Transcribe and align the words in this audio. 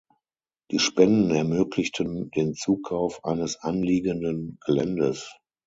Die 0.71 0.79
Spenden 0.79 1.29
ermöglichten 1.29 2.31
den 2.31 2.55
Zukauf 2.55 3.23
eines 3.23 3.57
anliegenden 3.57 4.57
Geländes. 4.65 5.31